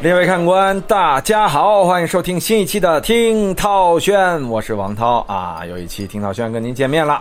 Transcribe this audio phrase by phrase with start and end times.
[0.00, 5.66] 列位看官，大家好，欢迎收听新一期的《听涛轩》，我是王涛啊。
[5.68, 7.20] 又一期《听涛轩》跟您见面了。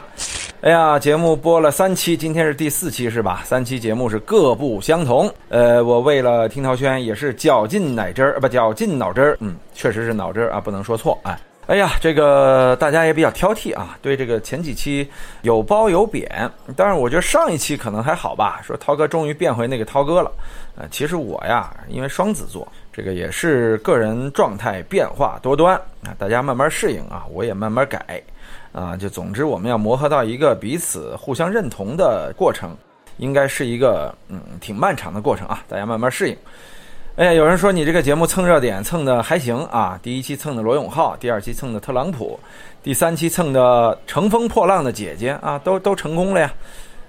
[0.61, 3.41] 哎呀，节目播了三期，今天是第四期是吧？
[3.43, 5.27] 三期节目是各不相同。
[5.49, 11.35] 呃，我为了《听涛轩》也是绞尽脑汁儿，不绞尽脑汁儿，嗯，确实是脑汁儿啊，不能说错哎。
[11.67, 15.05] 哎呀，这个大家也比较挑剔啊，对这个前几期
[15.41, 16.49] 有褒有贬。
[16.77, 20.31] 但是我觉得上一期可能还好吧，说涛哥终于变回那个涛哥了。
[20.77, 25.75] 呃，其实我呀，因为双子座，这个也是个人状态变化多端
[26.05, 28.23] 啊，大家慢慢适应啊，我也慢慢改
[28.71, 28.95] 啊。
[28.95, 32.73] 就总之，我们要磨合到一个彼此互相认同的过程，
[33.17, 36.37] 应该是一个嗯挺漫长的过程啊，大家慢慢适应。
[37.17, 39.99] 哎，有人说你这个节目蹭热点蹭的还行啊！
[40.03, 42.39] 第一期蹭的罗永浩，第二期蹭的特朗普，
[42.83, 46.53] 第三期蹭的乘风破浪的姐姐啊，都都成功了呀。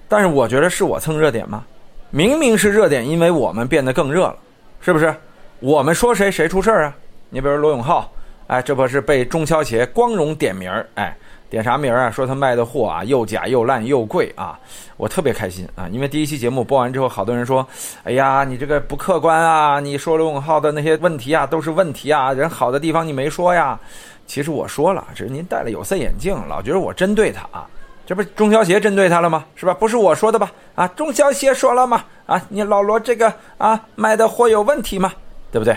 [0.08, 1.62] 但是我觉得是我蹭热点吗？
[2.08, 4.36] 明明是热点，因为我们变得更热了，
[4.80, 5.14] 是不是？
[5.60, 6.96] 我们说谁谁出事儿啊？
[7.28, 8.10] 你比如罗永浩，
[8.46, 11.14] 哎，这不是被中消协光荣点名儿，哎。
[11.50, 12.10] 点啥名啊？
[12.10, 14.58] 说他卖的货啊又假又烂又贵啊！
[14.96, 17.66] 我特别开心啊，因为第一期节目播完之后，好多人说
[18.04, 19.80] ：“哎呀，你这个不客观啊！
[19.80, 23.78] 你说罗永浩的那些问题啊都是问题啊，人好的地方你没说呀。”
[24.26, 27.66] 其实我说了，只是您戴了有色眼镜，老觉得我针对他啊。
[28.04, 29.44] 这不中消协针对他了吗？
[29.54, 29.72] 是吧？
[29.72, 30.52] 不是我说的吧？
[30.74, 32.04] 啊，中消协说了吗？
[32.26, 35.12] 啊，你老罗这个啊卖的货有问题吗？
[35.50, 35.74] 对不对？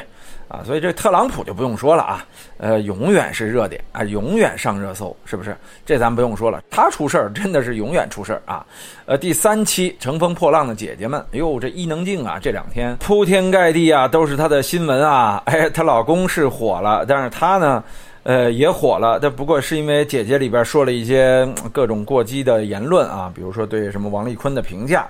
[0.51, 2.25] 啊，所以这特朗普就不用说了啊，
[2.57, 5.55] 呃，永远是热点啊，永远上热搜，是不是？
[5.85, 8.65] 这咱不用说了，他出事儿真的是永远出事儿啊。
[9.05, 15.41] 呃，第三期乘风破浪的姐姐们，哎呦，这伊能静啊，这两天铺天盖地啊都是她的新闻啊。
[15.45, 17.81] 哎，她老公是火了，但是她呢，
[18.23, 25.07] 呃，也火了，但不过是因为姐姐里边说了一些各种过激的言论啊，比如说对什么王丽坤的评价。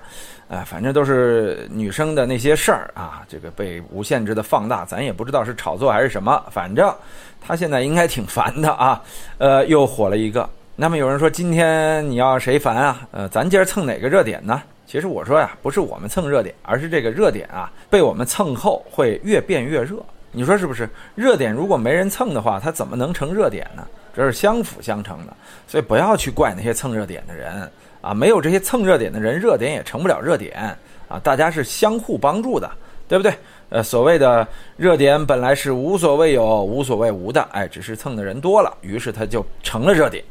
[0.48, 6.44] 啊，反正都是女生的那些事儿啊，这个被无限制的放大，咱也不知道是炒作还是什么。
[6.52, 6.94] 反正
[7.40, 9.02] 她现在应该挺烦的啊，
[9.38, 10.50] 呃，又火了一个。
[10.76, 13.08] 那么有人说，今天你要谁烦啊？
[13.12, 14.62] 呃，咱今儿蹭哪个热点呢？
[14.86, 20.04] 其实我说呀，不是我们蹭热点，而是这个热点啊，被我们蹭后会越变越热。
[20.32, 20.90] 你说是不是？
[21.16, 23.86] 热点如果没人蹭的话，它怎么能成热点呢？
[24.14, 25.34] 这是相辅相成的，
[25.68, 27.70] 所以不要去怪那些蹭热点的人。
[28.02, 30.76] 啊，没有这些蹭热点的人，热点也成不了热点
[31.08, 31.20] 啊！
[31.22, 32.68] 大家是相互帮助的，
[33.08, 33.32] 对不对？
[33.70, 40.24] 呃，所谓的热点本来是无所谓有、无所谓无的，哎，只是蹭的人多了，于是它就成了热点。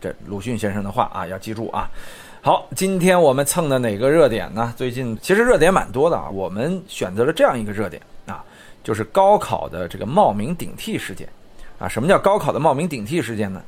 [0.00, 1.90] 这鲁迅先生的话啊，要记住啊。
[2.40, 4.72] 好，今天我们蹭的哪个热点呢？
[4.76, 8.00] 最近其实热点蛮多的啊，我们选择了这样一个热点，
[8.86, 11.28] 就是高考的这个冒名顶替事件
[11.76, 11.88] 啊。
[11.88, 13.60] 什么叫高考的冒名顶替事件呢？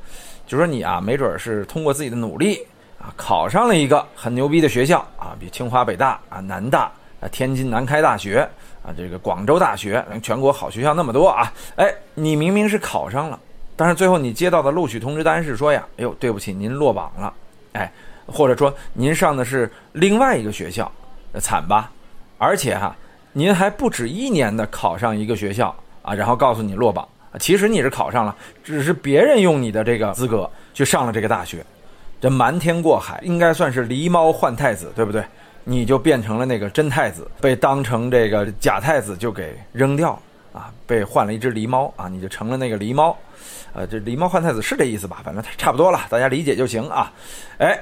[0.47, 2.65] 就说你啊，没准是通过自己的努力。
[3.01, 6.91] 啊，考上了一个很牛逼的学校啊，比清华、北大啊、南大
[7.21, 8.39] 啊、天津南开大学
[8.83, 13.39] 啊，这个广州大学，全国好学校那么多啊，哎，你明明是考上了，
[13.77, 17.33] 但是最后你接到的录取通知单是说呀，哎呦，对不起，您落榜了，
[17.71, 17.89] 哎，
[18.25, 20.91] 或者说您上的是另外一个学校，
[21.39, 21.89] 惨吧？
[22.37, 22.93] 而且哈，
[23.33, 27.07] 您还不止一年的考上一个学校啊，然后告诉你落榜，
[27.39, 31.65] 其实你是考上了，只是别人用你的这个资格去上了这个大学。
[32.21, 35.23] 这瞒天过海，应该算是狸猫换太子，对不对？
[35.63, 40.19] 你就变成了那个真太子，被当成这个假太子就给扔掉
[40.51, 43.15] 啊，被换了一只狸猫啊，你就成了那个狸猫。
[43.73, 45.21] 呃，这狸猫换太子是这意思吧？
[45.23, 47.13] 反正差不多了，大家理解就行啊。
[47.59, 47.79] 哎，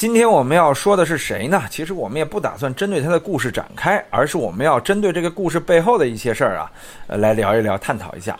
[0.00, 1.62] 今天我们要说的是谁呢？
[1.68, 6.72] 其实我们也不打算针对他的故事展开，而是我们要针对这个故事背后的一些事儿啊，
[7.06, 8.34] 呃，来聊一聊，探讨一下。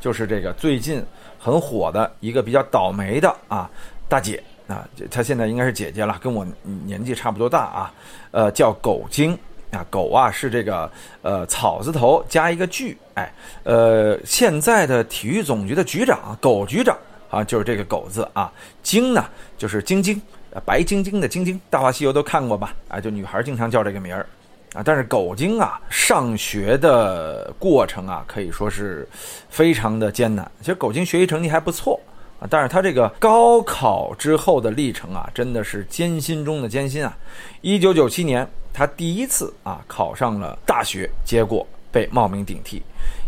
[0.00, 1.04] 就是这个最近
[1.38, 3.70] 很火的一个比较倒霉的啊
[4.08, 4.42] 大姐。
[4.66, 6.46] 啊，她现在应该是姐姐了，跟我
[6.86, 7.92] 年纪差不多大啊。
[8.30, 9.38] 呃，叫狗精
[9.70, 13.30] 啊，狗啊是这个呃草字头加一个巨，哎，
[13.64, 16.96] 呃，现在的体育总局的局长，狗局长
[17.28, 18.50] 啊，就是这个狗字啊。
[18.82, 19.26] 精呢，
[19.58, 20.18] 就是晶晶，
[20.60, 22.74] 白晶晶的晶晶，《大话西游》都看过吧？
[22.88, 24.26] 啊，就女孩经常叫这个名儿
[24.74, 24.82] 啊。
[24.84, 29.08] 但是狗精啊，上学的过程啊，可以说是
[29.48, 30.50] 非常的艰难。
[30.60, 31.98] 其实狗精学习成绩还不错
[32.38, 32.46] 啊。
[32.50, 37.16] 但是他这个高考之后的历程啊，真的是艰辛中的艰辛啊！
[37.60, 42.82] 一九九七年，他第一次啊考上了大学，结果被冒名顶替；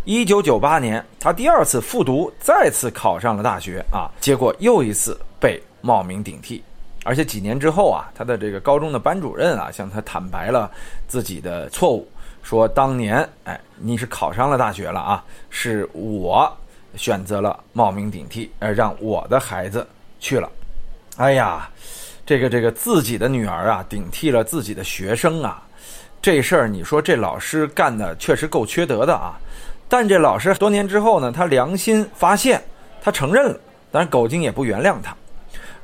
[0.05, 6.62] 一九九八年，他第二次复读，再次考上了大学啊，结果又一次被冒名顶替。
[7.05, 10.69] 而且几年之后啊，他的这个高中的班主任啊，向他坦白了
[11.06, 12.09] 自己的错误，
[12.43, 16.53] 说当年哎，你是考上了大学了啊，是我。
[16.97, 19.85] 选择了冒名顶替，呃，让我的孩子
[20.21, 20.49] 去了。
[21.17, 21.69] 哎呀，
[22.25, 25.61] 这个这个自己的女儿啊，顶替了自己的学生啊，
[26.23, 29.37] 这事儿，你说这老师干的确实够缺德的啊。
[29.89, 32.62] 但这老师多年之后呢，他良心发现，
[33.03, 33.59] 他承认了，
[33.91, 35.17] 当然狗精也不原谅他。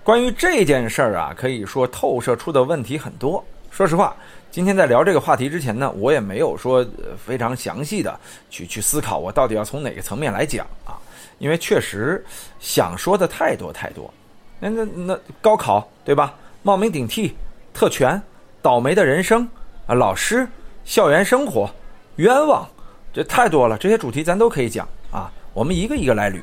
[0.03, 3.45] 关于这件事儿啊，可以说透射出的问题很多。
[3.71, 4.17] 说实话，
[4.51, 6.85] 今天在聊这个话题之前呢，我也没有说
[7.25, 8.19] 非常详细的
[8.49, 10.97] 去去思考，我到底要从哪个层面来讲啊？
[11.39, 12.25] 因为确实
[12.59, 14.13] 想说的太多太多。
[14.59, 16.35] 那那那高考对吧？
[16.63, 17.37] 冒名顶替、
[17.73, 18.21] 特权、
[18.61, 19.47] 倒霉的人生
[19.87, 20.49] 啊，老师、
[20.85, 21.71] 校园生活、
[22.17, 22.67] 冤枉，
[23.13, 23.77] 这太多了。
[23.79, 25.31] 这些主题咱都可以讲啊。
[25.53, 26.41] 我们一个一个来捋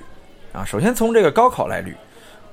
[0.54, 0.64] 啊。
[0.64, 1.94] 首先从这个高考来捋。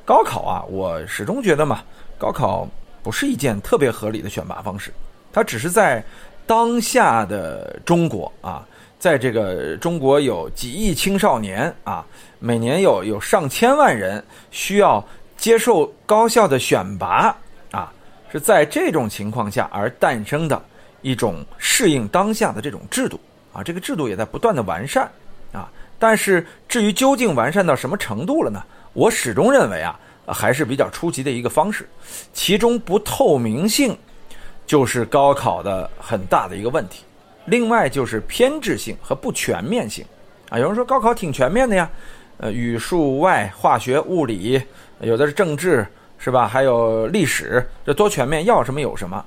[0.05, 1.83] 高考啊，我始终觉得嘛，
[2.19, 2.69] 高考
[3.03, 4.93] 不是一件特别合理的选拔方式。
[5.33, 6.05] 它只是在
[6.47, 8.67] 当下的中国啊，
[8.99, 12.05] 在这个中国有几亿青少年啊，
[12.39, 15.03] 每年有有上千万人需要
[15.39, 17.35] 接受高校的选拔
[17.71, 17.91] 啊，
[18.31, 20.63] 是在这种情况下而诞生的
[21.01, 23.19] 一种适应当下的这种制度
[23.55, 23.63] 啊。
[23.63, 25.11] 这个制度也在不断的完善
[25.51, 25.71] 啊。
[25.99, 28.63] 但是至于究竟完善到什么程度了呢？
[28.95, 31.87] 我始终认为啊，还是比较初级的一个方式，
[32.33, 33.97] 其中不透明性
[34.65, 37.05] 就是高考的很大的一个问题。
[37.47, 40.03] 另外就是偏执性和不全面性
[40.49, 40.59] 啊。
[40.59, 41.91] 有人说高考挺全面的呀，
[42.39, 44.63] 呃，语数外、化学、物理，
[45.01, 45.87] 有的是政治，
[46.17, 46.47] 是吧？
[46.47, 49.23] 还有历史，这多全面，要什么有什么。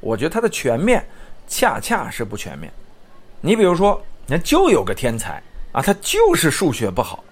[0.00, 1.06] 我觉得它的全面
[1.46, 2.72] 恰恰是不全面。
[3.42, 5.42] 你比如说，那就有个天才
[5.72, 7.22] 啊，他就是数学不好，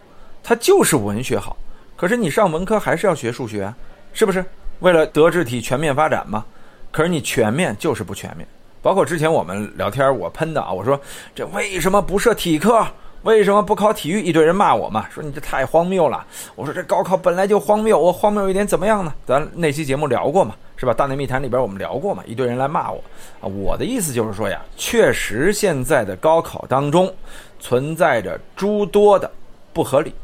[0.42, 1.56] 他就是文学好。
[1.98, 3.74] 可是你上文科还是要学数学，
[4.12, 4.42] 是不是？
[4.78, 6.44] 为了德智体全面发展嘛。
[6.92, 8.46] 可是你全面就是不全面。
[8.80, 10.98] 包括之前我们聊天我喷的啊，我说
[11.34, 12.86] 这为什么不设体科？
[13.24, 14.22] 为什么不考体育？
[14.22, 16.24] 一堆人骂我嘛，说你这太荒谬了。
[16.54, 19.12] 我说这高考本来就荒谬，我荒谬一点怎么样呢？
[19.26, 20.94] 咱那期节目聊过嘛，是吧？
[20.94, 23.02] 大内密谈里边我们聊过嘛，一堆人来骂我
[23.40, 23.44] 啊。
[23.44, 27.12] 我的意思就是说呀，确实现在的高考当中
[27.58, 29.28] 存在着诸多的
[29.72, 30.14] 不合理。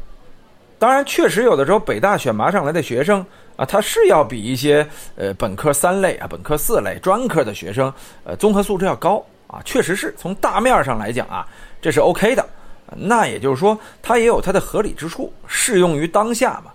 [0.85, 7.91] 当然，确实有的时候北大选拔上来的学生啊，他是要比一些呃本科三类啊、本科四类、专科的学生
[8.23, 11.43] 呃综合素质要高啊，确实是从大面上来讲啊，
[11.81, 12.47] 这是 OK 的。
[12.95, 16.71] 那也就是说，它也有它的合理之处，适用于当下嘛。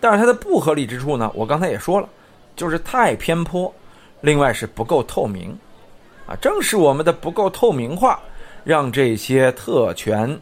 [0.00, 2.08] 但是它的不合理之处呢，我刚才也说了，
[2.56, 3.72] 就是太偏颇，
[4.22, 5.56] 另外是不够透明
[6.26, 6.34] 啊。
[6.40, 8.18] 正是我们的不够透明化，
[8.64, 10.36] 让这些特权。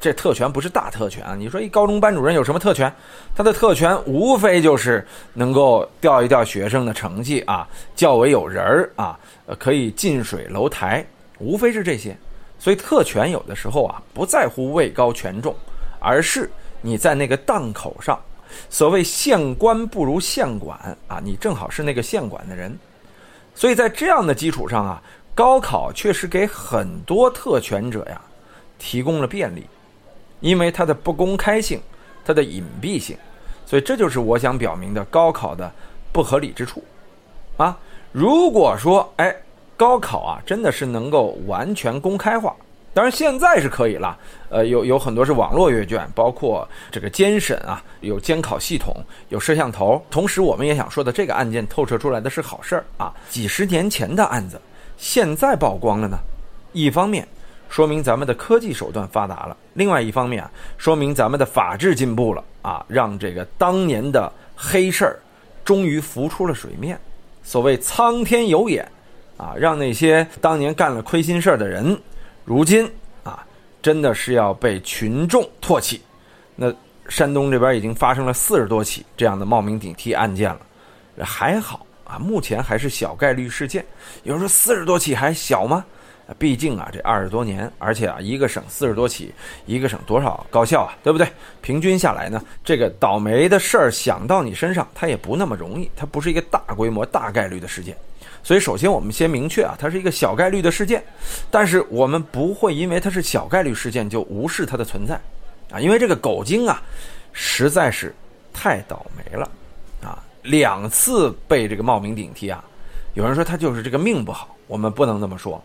[0.00, 1.34] 这特权不是大特权啊！
[1.34, 2.90] 你说一高中班主任有什么特权？
[3.34, 11.04] 他的特权无非就是能够调一调学生的成绩啊，教委有人儿啊，呃，可以近水楼台，
[11.38, 12.16] 无非是这些。
[12.58, 15.54] 所以特权有的时候啊，不在乎位高权重，
[16.00, 16.50] 而是
[16.80, 18.18] 你在那个档口上。
[18.70, 22.74] 所谓县官不如县管啊，你正好是那个县管的人。
[23.54, 25.02] 所以在这样的基础上啊，
[25.34, 28.18] 高考确实给很多特权者呀。
[28.78, 29.66] 提供了便利，
[30.40, 31.80] 因为它的不公开性，
[32.24, 33.16] 它的隐蔽性，
[33.64, 35.70] 所以这就是我想表明的高考的
[36.12, 36.82] 不合理之处，
[37.56, 37.78] 啊，
[38.12, 39.34] 如果说哎，
[39.76, 42.54] 高考啊真的是能够完全公开化，
[42.94, 44.18] 当然现在是可以了，
[44.48, 48.94] 呃，有有很多是网络阅卷，包括这个监审啊，有监考系统，
[49.28, 54.60] 有摄像头，同时我们也想说的这个案件透射出来的是好事儿啊，几十年前的案子，
[54.96, 56.18] 现在曝光了呢，
[56.72, 57.26] 一方面。
[57.68, 59.56] 说明咱们的科技手段发达了。
[59.74, 65.18] 另外一方面啊，说明咱们的法治进步了啊，让这个当年的黑事儿
[65.64, 66.98] 终于浮出了水面。
[67.42, 68.90] 所谓苍天有眼
[69.36, 71.96] 啊，让那些当年干了亏心事儿的人，
[72.44, 72.90] 如今
[73.22, 73.44] 啊，
[73.82, 76.00] 真的是要被群众唾弃。
[76.54, 76.72] 那
[77.08, 80.60] 山东这边已经发生了四十多起这样的冒名顶替案件了，
[81.24, 83.84] 还好啊，目前还是小概率事件。
[84.22, 85.84] 有人说四十多起还小吗？
[86.38, 89.32] 毕竟啊，这二十多年，而且啊，一个省四十多起，
[89.64, 91.26] 一个省多少高校啊，对不对？
[91.62, 97.96] 平均下来呢，这个倒霉的事儿想到你身上，它也不那么容易，它不是一个大规模、大概率的事件。
[98.42, 101.02] 所以，首先我们先明确啊，它是一个小概率的事件，
[101.50, 105.14] 但是我们不会因为它是小概率事件就无视它的存在
[105.70, 106.82] 啊，因为这个狗精啊，
[107.32, 108.14] 实在是
[108.52, 109.50] 太倒霉了
[110.02, 112.64] 啊，两次被这个冒名顶替啊，
[113.14, 115.62] 有人说他就是这个命不好，我们不能这么说。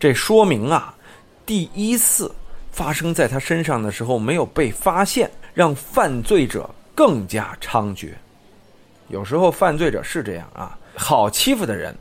[0.00, 0.94] 这说明啊，
[1.44, 2.34] 第一次
[2.72, 8.08] 发生在他身上的时候没有被发现，让犯罪者更加猖獗。
[9.08, 11.94] 有时候犯罪者是这样啊，好欺负的人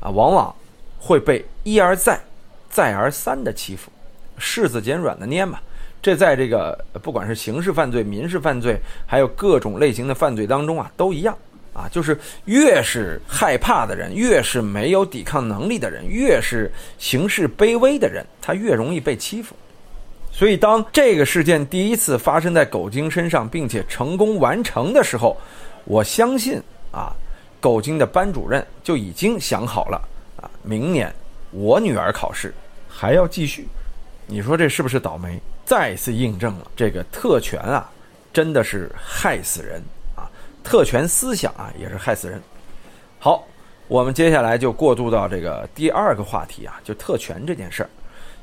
[0.00, 0.54] 啊，往往
[0.98, 2.18] 会被一而再、
[2.70, 3.92] 再而三的欺负，
[4.38, 5.60] 柿子捡软的捏嘛。
[6.00, 11.36] 这在这个不管是刑事犯罪、民事犯罪，还有各种类型的犯罪当中啊，都一样
[11.72, 19.54] 啊，就是越是害怕的人，越是没有抵抗能力的人，越是行事卑微的人，他越容易被欺负。
[20.30, 25.36] 所以，当这个事件第一次发生在狗精身上，并且成功完成的时候，
[25.84, 26.60] 我相信
[26.90, 27.12] 啊，
[27.60, 30.08] 狗精的班主任就已经想好了
[30.40, 31.14] 啊，明年
[31.50, 32.54] 我女儿考试
[32.88, 33.66] 还要继续。
[34.26, 35.38] 你说这是不是倒霉？
[35.64, 37.90] 再次印证了这个特权啊，
[38.32, 39.82] 真的是害死人。
[40.62, 42.40] 特权思想啊，也是害死人。
[43.18, 43.46] 好，
[43.88, 47.90] 我们接下来就过渡到这个第二个话题啊，就特权这件事儿。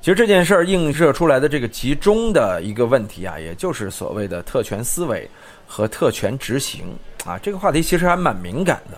[0.01, 5.29] 其实这件事儿映射出来的这个集中的一个问题啊，也就是所谓的特权思维
[5.67, 6.85] 和特权执行
[7.25, 7.37] 啊。
[7.43, 8.97] 这个话题其实还蛮敏感的。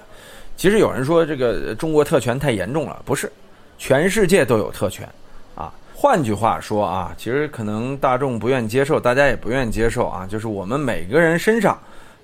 [0.55, 3.31] 其实有人说这个中国特权太严重了，不是，
[3.79, 5.09] 全世界都有特权
[5.55, 5.73] 啊。
[5.95, 11.79] 换句话说啊，其实可能大众不愿接受，大家也不愿接受啊，就是我们每个人身上。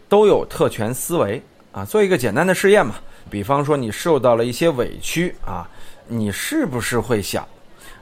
[0.09, 2.95] 都有特权思维啊，做一个简单的试验嘛。
[3.29, 5.67] 比方说你受到了一些委屈啊，
[6.07, 7.45] 你是不是会想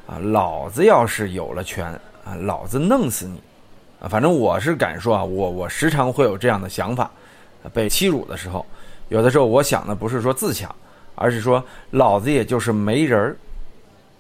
[0.08, 1.88] 啊，老子要是有了权
[2.24, 3.42] 啊，老子弄死你
[4.00, 4.08] 啊？
[4.08, 7.10] 反正我是敢说啊，我我时常会有这样的想法。
[7.74, 8.64] 被欺辱的时候，
[9.10, 10.74] 有的时候我想的不是说自强，
[11.16, 13.36] 而是说老子也就是没人儿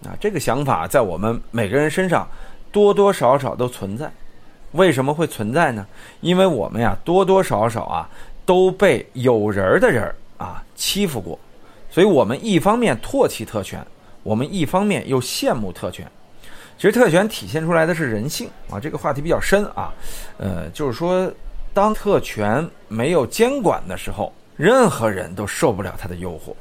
[0.03, 0.17] 啊。
[0.19, 2.27] 这个想法在我们每个人身上
[2.71, 4.11] 多多少少都存在。
[4.75, 5.85] 为什么会存在呢？
[6.21, 8.09] 因为我们呀多多少少啊
[8.45, 11.39] 都被有人的人啊欺负过，
[11.89, 13.85] 所以我们一方面唾弃特权，
[14.23, 16.05] 我们一方面又羡慕特权。
[16.77, 19.93] 其实特权体现出来的是人性啊，这个话题比较深啊。
[20.37, 21.31] 呃，就是说，
[21.73, 26.53] 当特权没有监管的时候，任何人都受不了它的诱惑。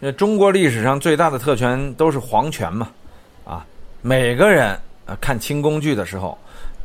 [0.00, 2.88] 那中国历史上最大的特权都是皇权嘛，
[3.44, 3.66] 啊，
[4.00, 4.68] 每个人
[5.04, 6.36] 啊看清宫剧的时候。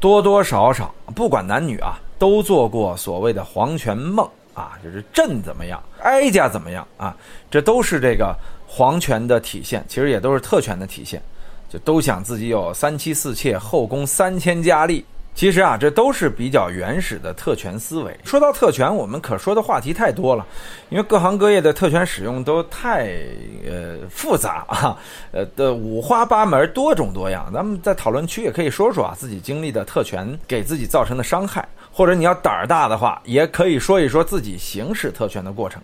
[0.04, 7.16] 多多少少，不管男女啊，都做过所谓的皇权梦啊，就是朕怎么样，哀家怎么样啊，
[7.50, 8.36] 这都是这个
[8.68, 11.24] 皇权的体现，其实也都是特权的体现，
[11.70, 15.06] 就都想自己有三妻四妾，后宫三千佳丽。
[15.36, 18.16] 其实啊，这都是比较原始的特权思维。
[18.24, 20.46] 说到特权，我们可说的话题太多了，
[20.90, 23.12] 因为各行各业的特权使用都太
[23.66, 24.96] 呃复杂啊，
[25.32, 27.52] 呃的五花八门、多种多样。
[27.52, 35.82] 咱们在讨论区也可以说说啊，自己经历的特权给自己造成的伤害，或者你要胆儿大的话，也可以说一说自己行使特权的过程。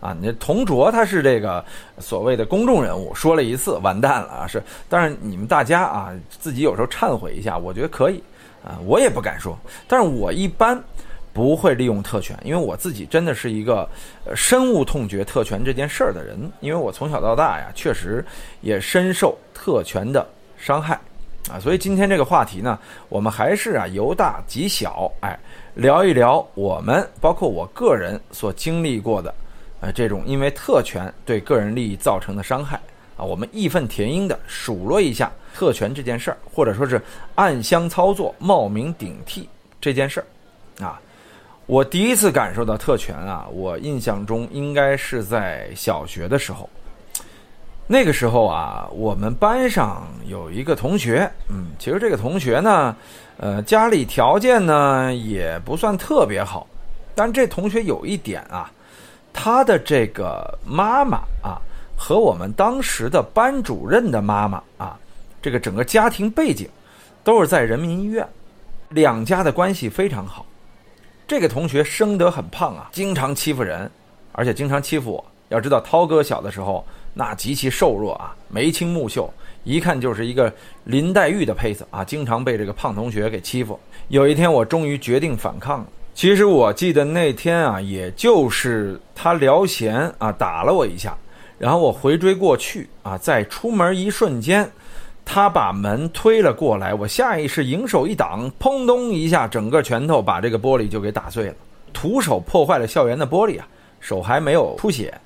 [0.00, 1.64] 啊，你同卓他是这个
[1.98, 4.46] 所谓的公众人物，说了一次完蛋了啊！
[4.48, 8.22] 是，但是你们大家啊，自己有时候忏悔一下，我觉得可以。
[8.64, 10.80] 啊，我也不敢说，但是我一般
[11.32, 13.88] 不会利用特权，因为我自己真的是一个
[14.34, 18.24] 深恶痛绝特权这件事儿的人，因为我从小到大呀，确实
[18.60, 20.26] 也深受特权的
[20.56, 20.94] 伤害，
[21.50, 22.78] 啊，所以今天这个话题呢，
[23.08, 25.38] 我们还是啊由大及小，哎，
[25.74, 29.34] 聊一聊我们包括我个人所经历过的，
[29.80, 32.78] 呃，这种因为特权对个人利益造成的伤害。
[33.14, 37.00] 啊，我们义愤填膺地数落一下特权这件事儿，或者说是
[37.34, 39.48] 暗箱操作、冒名顶替
[39.80, 40.84] 这件事儿。
[40.84, 41.00] 啊，
[41.66, 46.68] 我第一次感受到特权啊，我印象中应该是在小学的时候。
[47.86, 52.96] 那个时候啊，我们班上有一个同学，嗯，其实这个同学呢，
[53.36, 56.66] 呃，家里条件呢也不算特别好，
[57.14, 58.70] 但这同学有一点啊，
[59.32, 61.60] 他的这个妈妈啊。
[61.94, 64.98] 和我们当时的班主任的妈妈啊，
[65.42, 66.68] 这个整个家庭背景
[67.24, 68.26] 都是在人民医院，
[68.90, 70.46] 两家的关系非常好。
[71.26, 73.90] 这个同学生得很胖啊，经常欺负人，
[74.30, 75.24] 而且经常欺负我。
[75.48, 76.82] 要知道涛哥小的时候
[77.12, 79.32] 那极其瘦弱啊，眉清目秀，
[79.64, 80.50] 一看就是一个
[80.84, 83.78] 林黛玉的胚子啊，经常被这个胖同学给欺负。
[84.08, 85.86] 有一天我终于决定反抗了。
[86.14, 91.16] 其实我记得那天啊，也就是他聊闲啊打了我一下。
[91.58, 94.68] 然后我回追过去啊，在出门一瞬间，
[95.34, 101.54] 他把门推了过来，我下意识迎手一挡，砰咚一下，整个拳头把这个玻璃就给打碎了，
[101.90, 103.66] 徒手破坏了校园的玻璃啊，
[103.98, 105.18] 手还没有出血。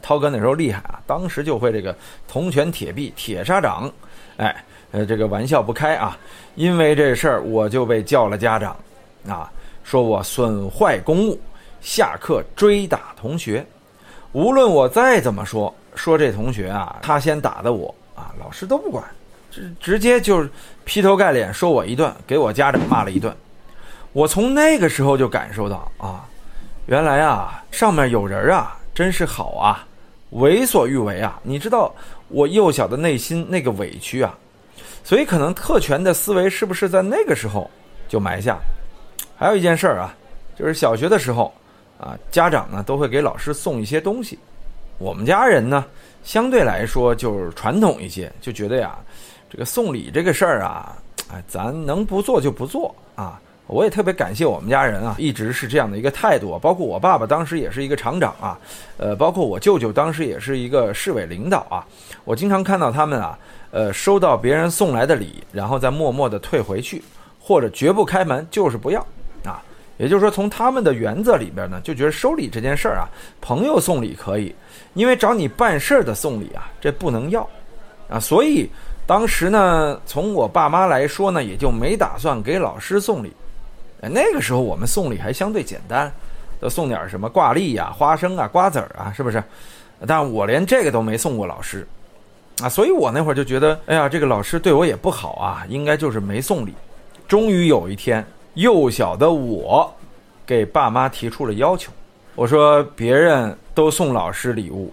[0.00, 1.92] 涛哥那时候厉害啊，当时就会这个
[2.28, 3.90] 铜拳铁臂铁砂掌，
[4.36, 6.16] 哎，呃，这个玩笑不开啊，
[6.54, 8.76] 因为这事儿我就被叫了家长，
[9.26, 9.50] 啊，
[9.82, 11.36] 说我损坏公物，
[11.80, 13.66] 下课追打同学。
[14.30, 19.02] 无论我再怎么说，说这同学啊，他先打的我啊，老师都不管，
[19.80, 20.48] 直接就是
[20.84, 23.34] 劈头盖脸说我一顿，给我家长骂了一顿。
[24.12, 26.24] 我从那个时候就感受到啊，
[26.86, 29.86] 原来啊，上面有人啊，真是好啊，
[30.30, 31.40] 为所欲为啊。
[31.42, 31.94] 你知道
[32.28, 34.36] 我幼小的内心那个委屈啊，
[35.04, 37.70] 所以可能特权的思维是不是在那个时候
[38.08, 38.58] 就埋下？
[39.36, 40.14] 还有一件事儿啊，
[40.58, 41.52] 就是小学的时候。
[42.00, 44.38] 啊，家长呢都会给老师送一些东西。
[44.98, 45.84] 我们家人呢，
[46.22, 48.96] 相对来说就是传统一些，就觉得呀，
[49.50, 50.96] 这个送礼这个事儿啊，
[51.32, 53.40] 哎，咱能不做就不做啊。
[53.66, 56.58] 我也特别感谢我们家人啊，一直是这样的一个态度。
[56.58, 58.58] 包括我爸爸当时也是一个厂长啊，
[58.96, 61.86] 呃，包括我舅舅当时也是一个市委领导啊。
[62.24, 63.38] 我经常看到他们啊，
[63.70, 67.02] 呃，收到别人送来的礼，然后再默默的退回去，
[67.38, 69.06] 或者绝不开门，就是不要
[69.44, 69.62] 啊。
[69.98, 73.04] 也就是说，从他们的原则里边呢，就觉得收礼这件事儿啊，
[73.40, 74.54] 朋友送礼可以，
[74.94, 77.46] 因为找你办事儿的送礼啊，这不能要
[78.08, 78.18] 啊。
[78.18, 78.70] 所以
[79.08, 83.32] 当时呢，从我爸妈来说呢，也就没打算给老师送礼。
[84.02, 86.12] 哎，那个时候我们送礼还相对简单，
[86.60, 89.42] 都送点什么挂历呀、花生啊、瓜子儿啊，是不是？
[90.06, 91.88] 但我连这个都没送过老师，
[92.60, 96.74] 啊，所以我那会儿就觉得，哎呀，这个老师对我也不好啊，应该就是没送礼。
[97.26, 98.22] 终于有一天，
[98.54, 99.90] 幼小的我
[100.44, 101.90] 给爸妈提出了要求，
[102.34, 104.92] 我说别人都送老师礼物，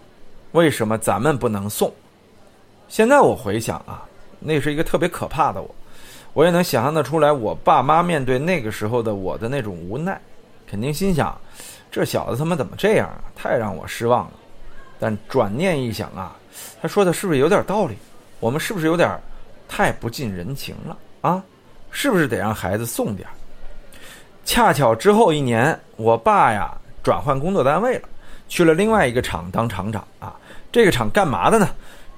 [0.53, 1.91] 为什么咱们不能送？
[2.87, 4.03] 现在我回想啊，
[4.39, 5.75] 那是一个特别可怕的我。
[6.33, 10.19] 我也能想象得出来，我爸妈面对那个时候的我的那种无奈，
[10.67, 11.39] 肯定心想：
[11.89, 13.23] 这小子他妈怎么这样啊？
[13.35, 14.33] 太让我失望了。
[14.99, 16.35] 但转念一想啊，
[16.81, 17.95] 他说的是不是有点道理？
[18.39, 19.17] 我们是不是有点
[19.67, 21.43] 太不近人情了啊？
[21.89, 23.27] 是不是得让孩子送点？
[24.43, 28.09] 恰巧之后一年，我爸呀转换工作单位了，
[28.49, 30.35] 去了另外一个厂当厂长啊。
[30.71, 31.69] 这个厂干嘛的呢？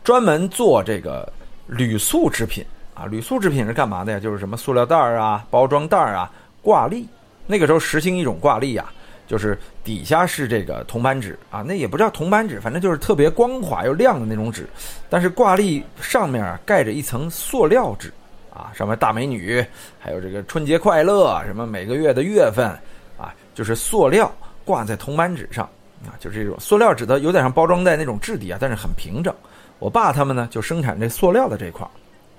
[0.07, 1.29] 专门做这个
[1.65, 2.63] 铝塑制品。
[2.93, 4.17] 啊，铝塑制品是干嘛的呀？
[4.17, 7.05] 就是什么塑料袋儿啊、包装袋儿啊、挂历。
[7.45, 8.89] 那个时候实行一种挂历啊，
[9.27, 14.65] 就是底下是这个铜板纸啊，那也不叫铜板纸，反正就是特别光滑又亮的那种纸。
[15.09, 18.09] 但是挂历上面盖着一层塑料纸
[18.49, 19.61] 啊，上面大美女，
[19.99, 22.69] 还有这个春节快乐，什么每个月的月份
[23.17, 25.65] 啊，就是塑料挂在铜板纸上
[26.05, 29.35] 啊，就是这种塑料纸的，有点像包装袋那种质地啊，但是很平整。
[29.79, 31.91] 我爸他们呢，就生产这塑料的这块儿。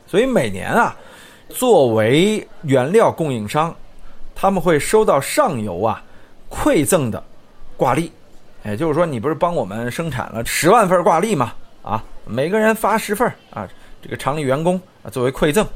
[0.07, 0.97] 所以每年啊，
[1.49, 3.75] 作为原料供应商，
[4.35, 6.03] 他们会收到上游啊
[6.51, 7.23] 馈赠的
[7.77, 8.11] 挂历，
[8.65, 11.53] 也就是说，你不是帮我们生产了十万份挂历吗？
[11.83, 13.69] 啊，每个人发十份啊，
[14.03, 15.67] 这个厂里员工啊作为馈赠，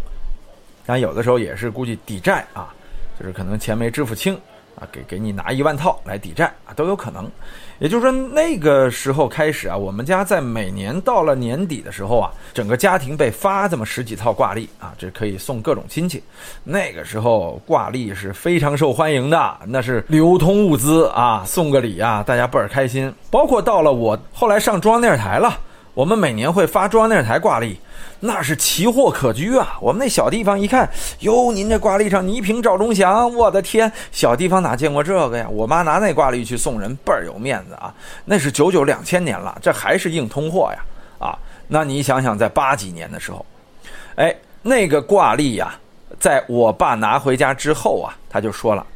[0.84, 2.74] 但有的时候也是估计抵债啊，
[3.18, 4.38] 就是可能钱没支付清。
[4.82, 7.30] 啊，给给你拿一万套来抵债啊，都有可能。
[7.78, 16.22] 也就是说，那个时候开始啊，我们家在每年到了年底的时候啊，整个家庭被发这么十几套挂历啊，这可以送各种亲戚。
[16.64, 23.12] 那个时候挂历是非常受欢迎的，那是流通物资啊，送个礼啊，大家倍儿开心。
[23.30, 25.58] 包括到了我后来上中央电视台了，
[25.94, 27.78] 我们每年会发中央电视台挂历。
[28.24, 29.76] 那是奇货可居啊！
[29.80, 30.88] 我们那小地方一看，
[31.20, 35.48] 哟，您这挂历上倪萍、赵忠祥，我的天，小地方哪见过这个呀？
[35.50, 37.92] 我妈拿那挂历去送人，倍儿有面子啊！
[38.24, 40.84] 那是九九两千年了，这还是硬通货呀！
[41.18, 43.44] 啊，那你想想，在八几年的时候，
[44.14, 44.32] 哎，
[44.62, 45.74] 那个挂历呀，
[46.20, 48.86] 在我爸拿回家之后啊，他就说了，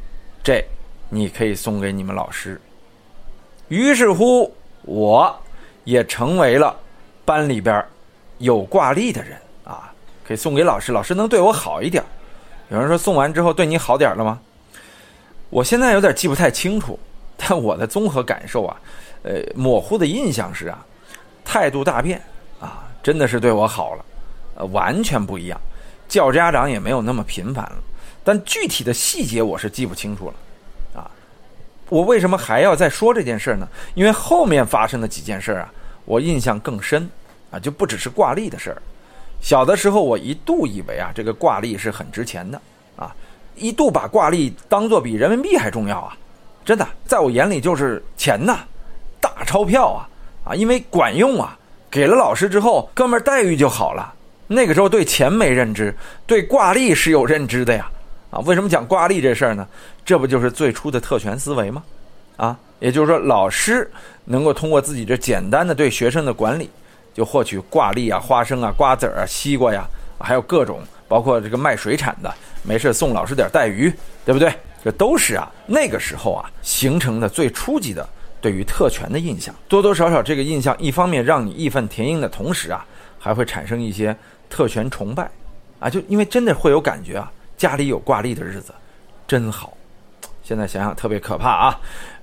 [0.41, 0.63] 这
[1.09, 2.61] 你可以送给你们老师。
[3.67, 5.37] 于是乎，我
[5.83, 6.73] 也成为了
[7.25, 7.83] 班里边。
[8.37, 9.91] 有挂历的人啊，
[10.25, 12.03] 可以送给老师，老师能对我好一点。
[12.69, 14.39] 有人说送完之后对你好点了吗？
[15.49, 16.99] 我现在有点记不太清楚，
[17.37, 18.75] 但我的综合感受啊，
[19.23, 20.85] 呃，模糊的印象是啊，
[21.45, 22.21] 态度大变
[22.59, 24.05] 啊，真的是对我好了，
[24.55, 25.57] 呃，完全不一样，
[26.09, 27.77] 叫家长也没有那么频繁了。
[28.23, 31.09] 但具体的细节我是记不清楚了啊。
[31.87, 33.65] 我为什么还要再说这件事呢？
[33.95, 35.71] 因为后面发生的几件事啊，
[36.03, 37.09] 我印象更深。
[37.51, 38.81] 啊，就不只是挂历的事儿。
[39.41, 42.59] 小的时候，我一度以为啊，这个挂历是很值钱的
[42.95, 43.15] 啊，
[43.55, 46.17] 一度把挂历当做比人民币还重要啊。
[46.65, 48.59] 真的，在我眼里就是钱呐，
[49.21, 50.09] 大钞票啊
[50.43, 51.57] 啊，因为管用啊。
[51.89, 54.13] 给了老师之后，哥们儿待遇就好了。
[54.45, 57.89] 那个时候对钱没认知，对挂历是有认知的呀。
[58.29, 59.65] 啊，为什么讲挂历这事儿呢？
[60.03, 61.81] 这不就是最初的特权思维吗？
[62.35, 63.89] 啊，也就是说，老师
[64.25, 66.69] 能够通过自己这简单的对学生的管理。
[67.17, 69.83] 就获取挂历啊、花生啊、瓜子啊、西瓜呀，
[70.19, 73.91] 还有各种，包括这个卖水产的，没事送老师点带鱼，
[74.23, 74.53] 对不对？
[74.83, 78.07] 这都是啊，那个时候啊形成的最初级的
[78.39, 79.51] 对于特权的印象。
[79.67, 82.85] 多多少少这个印象，一方面让你义愤填膺的同时啊，
[83.17, 84.15] 还会产生一些
[84.47, 85.27] 特权崇拜，
[85.79, 88.71] 啊，就因为真的会有感觉啊，家里有挂历的日子
[89.27, 89.75] 真好。
[90.43, 91.79] 现在想想特别可怕啊！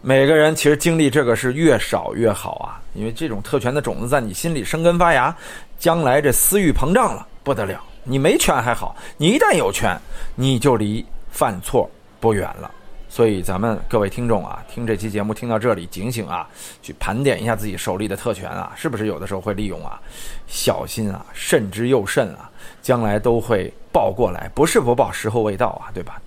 [0.07, 5.35] 每个人其实经历这个是越少越好啊，因为这种特权的种子在你心里生根发芽，
[5.79, 7.83] 将来这私欲膨胀了不得了。
[8.03, 9.99] 你没权还好，你一旦有权，
[10.35, 11.91] 你就离犯错
[12.21, 12.71] 不远了。
[13.09, 16.47] 所以咱们各位听众啊，听这期节目听到这里，警醒啊，
[16.83, 19.99] 去盘点一下自己手里的特权啊，是不是有的时候会利用啊？
[20.47, 22.51] 小心啊，慎之又慎啊，
[22.83, 26.21] 将来都会报过来，不是不报，时候未到啊，对吧？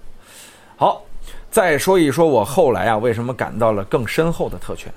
[0.78, 1.04] 好，
[1.58, 4.94] 再说一说我后来啊，为什么感到了更深厚的特权？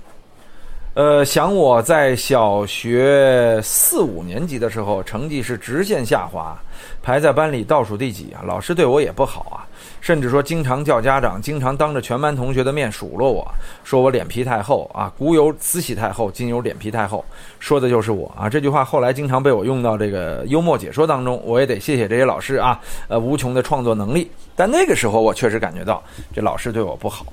[0.95, 6.61] 呃，想我在小学四五年级的时候，成绩是直线下滑，
[7.01, 8.43] 排在班里倒数第几啊。
[8.45, 9.63] 老师对我也不好啊，
[10.01, 13.49] 甚至说经常叫家长，经常当着全班同学的面数落我，
[13.85, 15.11] 说我脸皮太厚啊。
[15.17, 17.25] 古有慈禧太后，今有脸皮太厚，
[17.61, 18.49] 说的就是我啊。
[18.49, 24.29] 这句话后来经常被我用到这个幽默解说当中，我也得谢谢这些老师啊，呃，无穷的创作能力。
[24.57, 26.03] 但那个时候我确实感觉到
[26.35, 27.25] 这老师对我不好。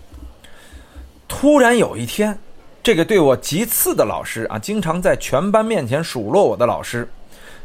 [1.27, 2.37] 突然有一天。
[2.87, 7.05] 这个对我极次的老师啊，经常在全班面前数落我的老师，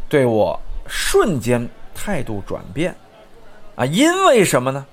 [0.08, 2.92] 对我瞬间态度转变，
[3.76, 4.84] 啊，因为什么呢？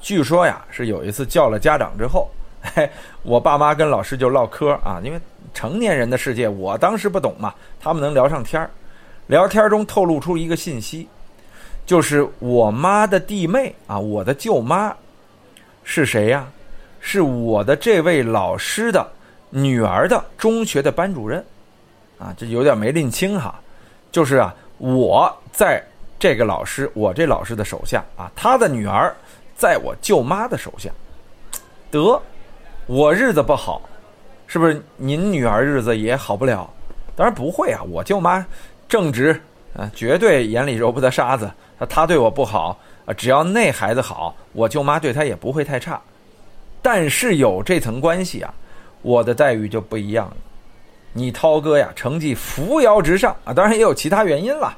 [0.00, 2.28] 据说呀，是有一次叫了家长之后，
[2.74, 2.90] 嘿，
[3.22, 5.20] 我爸妈跟老师就唠嗑啊，因为
[5.54, 8.68] 成年人的世界，我当时不懂嘛，他们能聊上天儿，
[9.28, 11.06] 聊天中透露出一个信息，
[11.86, 14.92] 就是我妈的弟妹啊，我的舅妈
[15.84, 16.48] 是谁呀？
[16.98, 19.12] 是我的这位老师的。
[19.54, 21.44] 女儿的中学的班主任，
[22.18, 23.54] 啊，这有点没拎清哈，
[24.10, 25.82] 就是啊，我在
[26.18, 29.14] 这个老师，我这老师的手下啊，他的女儿
[29.54, 30.90] 在我舅妈的手下，
[31.90, 32.18] 得，
[32.86, 33.82] 我日子不好，
[34.46, 34.82] 是不是？
[34.96, 36.68] 您女儿日子也好不了？
[37.14, 38.46] 当然不会啊，我舅妈
[38.88, 39.38] 正直
[39.76, 41.50] 啊，绝对眼里揉不得沙子。
[41.90, 46.00] 她对我不好啊，只要那孩子好，我舅妈对他也不会太差。
[46.80, 48.54] 但是有这层关系啊。
[49.02, 50.26] 我的待遇就不一样。
[50.26, 50.36] 了，
[51.12, 54.74] 你涛哥呀，成绩扶摇直上啊，当然也有其他原因了，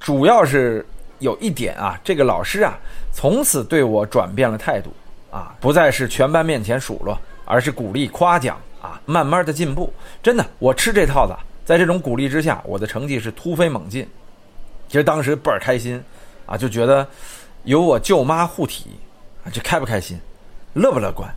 [0.00, 0.86] 主要是
[1.18, 2.78] 有一点啊，这个老师啊，
[3.12, 4.90] 从此对我转变了态度
[5.30, 8.58] 啊，不再是全班面前数落，而是鼓励夸奖。
[8.84, 9.90] 啊，慢慢的进步，
[10.22, 11.34] 真的，我吃这套的，
[11.64, 14.06] 在这种鼓励之下，我的成绩是突飞猛进，
[14.88, 15.98] 其实当时倍儿开心
[16.44, 17.08] 啊，就觉得
[17.62, 18.90] 有我舅妈护体
[19.42, 20.20] 啊，这开不开心，
[20.74, 21.34] 乐不乐观？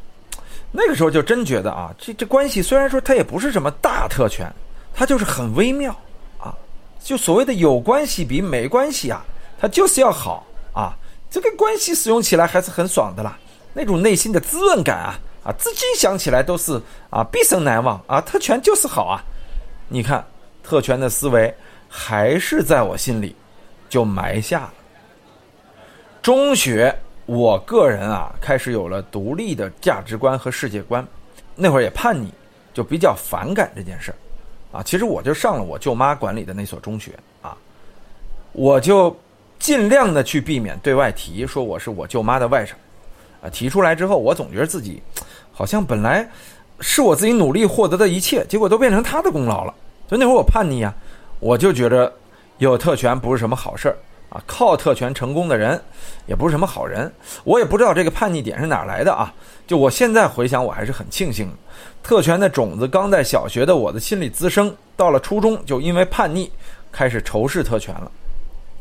[0.72, 4.52] 那个时候就真觉得啊，这这关系虽然说它也不是什么大特权，
[4.94, 5.96] 它就是很微妙
[6.38, 6.54] 啊。
[7.02, 9.26] 就所谓的有关系比没关系啊，
[9.60, 10.94] 它就是要好啊。
[11.32, 13.38] 这个关系使用起来还是很爽的啦，
[13.74, 18.20] 那种内心的滋润感啊啊，至今想起来都是啊毕生难忘啊。
[18.22, 19.24] 特权就是好啊，
[19.88, 20.24] 你看
[20.64, 21.52] 特权的思维
[21.88, 23.36] 还是在我心里
[23.90, 24.74] 就埋下了。
[26.22, 26.94] 中学。
[27.28, 31.06] 我个人啊，开始有了独立的价值观和世界观，
[31.56, 32.30] 那会儿也叛逆，
[32.74, 37.12] 就比较反感这件事儿，啊，其实我就上了我舅妈管理的那所中学
[37.42, 37.56] 啊，
[38.54, 39.14] 我就
[39.60, 42.72] 尽量的去避免对外提说我是我舅妈的外甥，
[43.46, 45.04] 啊，提出来之后，我总觉得自己
[45.52, 46.26] 好像本来
[46.80, 49.74] 是我自己努力获得的一切，结果都变成他的功劳了，
[50.08, 50.96] 所以那会儿我叛逆啊，
[51.42, 52.10] 我就觉得
[52.58, 53.98] 有特权不是什么好事儿。
[54.30, 55.82] 啊，靠特权成功的人，
[56.26, 57.12] 也不是什么好人。
[57.44, 59.34] 我也不知道这个叛逆点是哪来的啊。
[59.66, 61.50] 就我现在回想，我还是很庆幸，
[62.04, 66.52] 特权的种子刚在小学的我的心里滋生，到了初中就因为叛逆
[66.92, 68.12] 开始仇视特权了。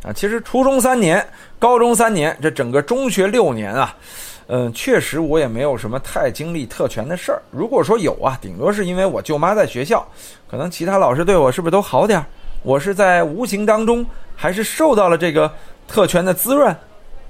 [0.02, 1.26] 啊，其实初中三年，
[1.58, 3.96] 高中三年，这整个中学六年啊，
[4.46, 7.42] 嗯，确实我也没有什么太经历特权的事儿。
[7.50, 10.06] 如果说有啊，顶多是因为我舅妈在学校，
[10.48, 12.26] 可能其他老师对我是不是都好点儿？
[12.66, 15.48] 我是在无形当中，还是受到了这个
[15.86, 16.66] 特权的滋润，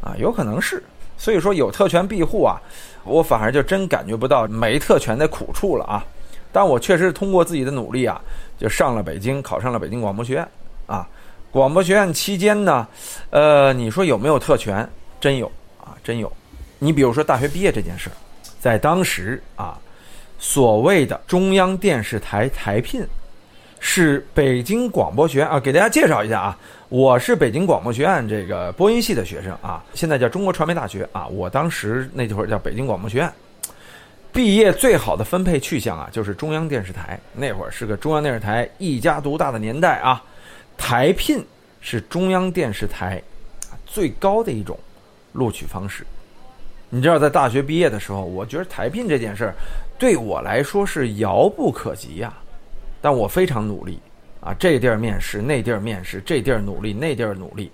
[0.01, 0.83] 啊，有可能是。
[1.19, 2.59] 所以说有特权庇护啊，
[3.05, 6.03] 我反而就真感觉不到没特权的苦处了啊。
[6.51, 8.19] 但我确实通过自己的努力啊，
[8.59, 10.49] 就上了北京，考上了北京广播学院
[10.87, 11.07] 啊。
[11.51, 12.89] 广播学院期间呢，
[13.29, 14.89] 呃，你说有没有特权？
[15.21, 16.33] 真有啊，真有。
[16.79, 18.09] 你比如说大学毕业这件事，
[18.59, 19.79] 在当时啊，
[20.39, 23.07] 所谓的中央电视台台聘。
[23.79, 26.59] 是北京广播学院啊，给大家介绍一下啊，
[26.89, 33.33] 我是北京广播学院这个播音系的学生啊，现在叫中国传媒大学啊，我当时那会儿叫北京广播学院，
[34.33, 40.23] 毕业最好的分配去向啊，就是中央电视台，那会儿是个中央电视台一家独大的年代啊，
[40.77, 41.45] 台聘
[41.81, 43.23] 是中央电视台
[43.85, 44.77] 最高的一种
[45.33, 46.05] 录取方式，
[46.89, 49.55] 你知道在大学毕业的时候，我觉得台聘这件事儿
[49.99, 52.33] 对我来说是遥不可及呀。
[53.07, 54.01] 但我非常努力
[54.41, 57.71] 啊，这地儿面试，那地儿面试，这地儿努力，那地儿努力，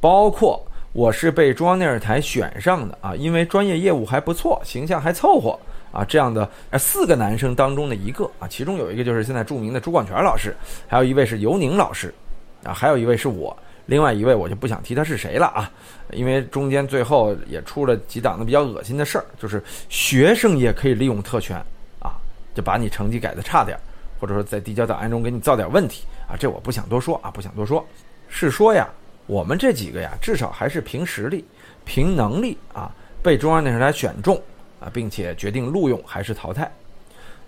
[0.00, 5.58] 包括我是被中央电视台选上的啊，因为专业业务还不错，形象还凑合
[5.90, 10.54] 啊，这样的四个男生当中的一个啊，其中有一个就是现在著名的朱广权老师，
[10.86, 12.14] 还有一位是尤宁老师，
[12.62, 15.68] 啊，还有一位是我，另外一位我就不想提他是谁了啊，
[16.12, 21.56] 因为中间最后也出了几档子比较恶心的事儿，就是学生也可以利用特权
[21.98, 22.14] 啊，
[22.54, 23.76] 就把你成绩改的差点，
[24.20, 27.86] 或者说在递交档案中给你造点问题啊，这我不想多说啊，不想多说，
[28.28, 28.88] 是说呀，
[29.26, 31.44] 我们这几个呀，至少还是凭实力、
[31.84, 32.90] 凭能力啊，
[33.22, 34.40] 被中央电视台选中
[34.80, 36.70] 啊，并且决定录用还是淘汰。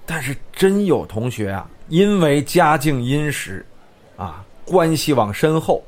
[0.07, 3.65] 但是真有同学啊，因为家境殷实，
[4.17, 5.85] 啊，关系网深厚，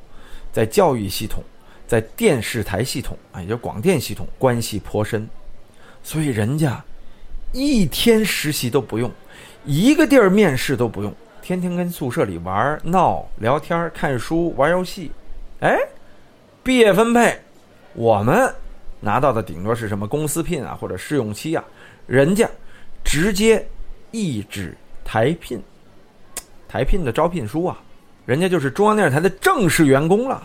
[0.51, 1.43] 在教育系统、
[1.87, 5.27] 在电视台系统啊，也就广电系统关系颇深，
[6.03, 6.81] 所以人家
[7.51, 9.11] 一天实习都不用，
[9.65, 15.11] 一个地儿面试都不用，天天跟宿舍里玩闹、聊天、看书、玩游戏。
[15.59, 15.77] 哎，
[16.63, 17.39] 毕业分配，
[17.93, 18.53] 我们
[18.99, 21.63] 拿到的顶多是什么公司聘啊，或者试用期啊，
[22.07, 22.49] 人家
[23.03, 23.65] 直接。
[24.15, 25.59] 一纸台聘，
[26.67, 27.81] 台聘的招聘书啊，
[28.27, 30.35] 人家就是中央电视台的正式员工了，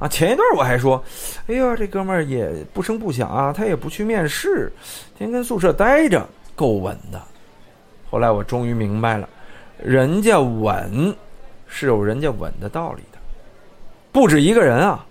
[0.00, 1.00] 啊，前一段我还说，
[1.46, 4.72] 哎呀，这哥们儿也不声不响啊，他也不去面试，
[5.16, 7.22] 天天跟宿舍待着，够稳的。
[8.16, 9.28] 后来我终于明白了，
[9.76, 11.14] 人家稳
[11.66, 13.18] 是有人家稳的道理的，
[14.10, 15.04] 不止一个人啊，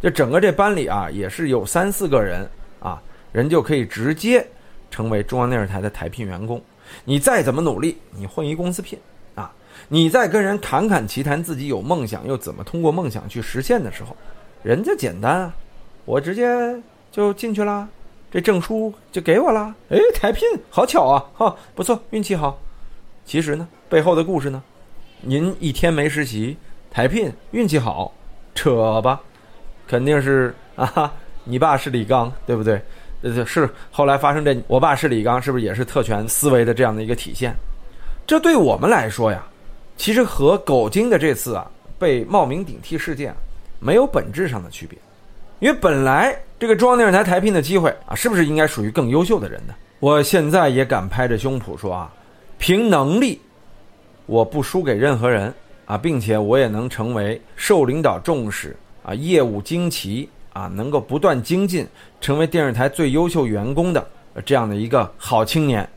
[0.00, 4.46] 就整个这班里啊，也是有三四个人啊，人就可以直接
[4.88, 6.62] 成为中央电视台的台聘员工。
[7.04, 8.96] 你再怎么努力，你混一公司聘
[9.34, 9.52] 啊！
[9.88, 14.16] 你再跟人侃侃其谈自己有梦想，又怎么通过梦想去实现的时候，
[14.62, 15.54] 人家简单啊，
[16.04, 17.88] 我直接就进去了，
[18.34, 19.72] 这证书就给我了。
[19.90, 21.24] 哎，台聘，好巧啊！
[21.34, 22.58] 哈，不错，运气好。
[23.24, 24.60] 其实呢，背后的故事呢，
[25.20, 26.56] 您一天没实习，
[26.90, 28.12] 台聘运气好，
[28.52, 29.20] 扯吧，
[29.86, 31.12] 肯定是啊，
[31.44, 32.82] 你爸是李刚，对不对？
[33.22, 37.54] 呃，是后来发生这，我爸是李刚，是不是也是特权思维的这样的一个体现？
[38.26, 39.46] 这对我们来说呀，
[39.96, 41.70] 其实和狗精的这次啊
[42.00, 43.32] 被冒名顶替事件
[43.78, 44.98] 没有本质上的区别，
[45.60, 49.74] 因为本来这个中央电视台台聘的机会啊，是不是应该属于更优秀的人呢？
[50.00, 52.12] 我现在也敢拍着胸脯说啊，
[52.58, 53.40] 凭能力，
[54.26, 55.52] 我不输给任何人
[55.86, 60.28] 啊，并且我也能成为受领导重视啊，业务精奇。
[60.54, 61.84] 啊，能够不断精进，
[62.20, 64.06] 成为电视台最优秀员工的
[64.44, 65.88] 这样的一个好青年，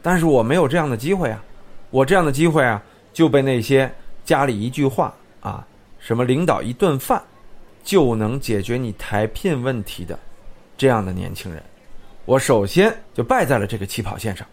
[0.00, 1.44] 但是我没有这样的机会啊！
[1.90, 3.92] 我这样的机会啊，就被那些
[4.24, 5.62] 家里一句话啊，
[5.98, 7.22] 什么领导一顿饭
[7.82, 10.18] 就能解决你台聘问题的
[10.76, 11.62] 这样的年轻人，
[12.24, 14.46] 我首先就败在了这个起跑线上，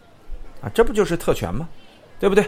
[0.62, 1.68] 啊，这不就是特权吗？
[2.20, 2.46] 对不对？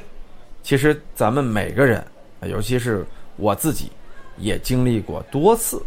[0.64, 2.06] 其实咱们每个人，
[2.44, 3.06] 尤其是
[3.38, 3.92] 我自己，
[4.38, 5.82] 也经历过多次。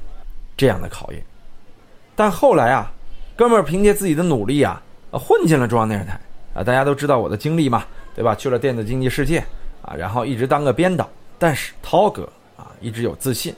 [0.57, 1.21] 这样的考验，
[2.15, 2.93] 但后来啊，
[3.35, 4.81] 哥们儿凭借自己的努力啊，
[5.11, 6.13] 混进了中央电视台
[6.55, 6.63] 啊。
[6.63, 8.37] 大家都知道我的经历嘛，对吧？
[8.37, 9.45] 去了电子经济世界
[9.83, 11.11] 啊，然后一直当个编导。
[11.41, 12.23] 但是涛哥
[12.57, 13.53] 啊，一直有自信，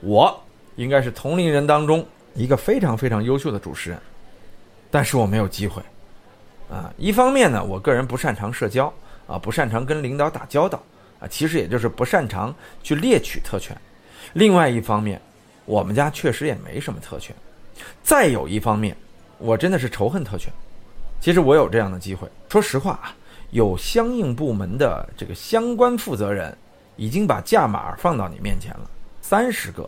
[0.00, 0.42] 我
[0.78, 4.00] 应该是同龄人当中一个非常非常优秀的主持人。
[4.90, 5.82] 但是我没有机会
[6.70, 6.90] 啊。
[6.96, 8.90] 一方面呢，我个人不擅长社交
[9.26, 10.82] 啊，不擅长跟领导打交道
[11.20, 13.76] 啊，其实也就是不擅长去猎取特权。
[14.32, 15.20] 另外一方面。
[15.68, 17.36] 我们家确实也没什么特权，
[18.02, 18.96] 再有一方面，
[19.36, 20.50] 我真的是仇恨特权。
[21.20, 23.14] 其实我有这样的机会，说实话啊，
[23.50, 26.56] 有相应部门的这个相关负责人
[26.96, 29.86] 已经把价码放到你面前了，三十个，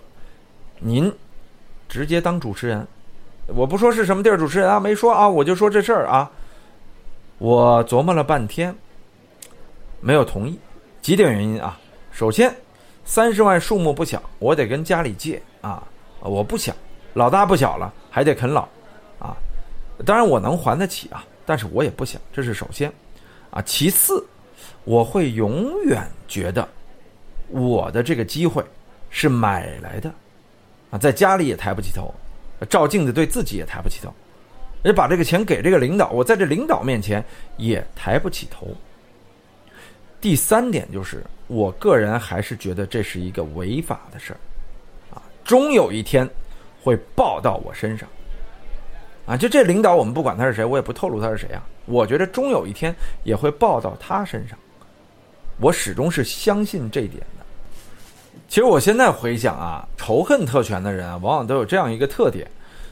[0.81, 1.13] 您
[1.89, 2.87] 直接当主持人。
[3.47, 6.31] 我不说是什么地儿主持人啊，没说啊，我就说这事儿啊。
[7.39, 8.75] 我琢磨了半天，
[10.01, 10.59] 没有同意，
[11.01, 11.79] 几点原因啊？
[12.13, 12.55] 首先，
[13.05, 15.41] 三十万数目不小，我得跟家里借。
[15.61, 15.83] 啊，
[16.21, 16.75] 我不想，
[17.15, 18.69] 老大不小了，还得啃老，
[19.19, 19.37] 啊，
[20.07, 22.93] 当然我能还得起啊，但是我也不想，这是首先，
[23.51, 24.25] 啊，其次，
[24.85, 26.67] 我会永远觉得
[27.49, 28.65] 我的这个机会
[29.11, 30.13] 是买来的，
[30.91, 32.13] 啊，在家里也抬不起头，
[32.69, 34.13] 照镜子对自己也抬不起头，
[34.83, 37.25] 也把这个钱给这个领导，我在这领导面前
[37.57, 38.67] 也抬不起头。
[40.21, 44.39] 第三点就是，我个人还是觉得这是一个违法的事儿。
[45.15, 46.29] 啊终有一天，
[46.83, 48.09] 会报到我身上，
[49.27, 49.37] 啊！
[49.37, 51.67] 就这领导，我们不管他是谁，我也不透露他是谁啊。
[51.87, 54.59] 我觉得终有一天也会报到他身上，
[55.59, 57.23] 我始终是相信这一点。
[58.49, 62.51] 其实我现在回想啊，仇恨特权的人啊，往往都有这样一个特点，